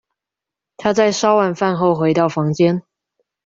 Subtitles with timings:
[0.77, 2.81] 她在燒完飯後回到房間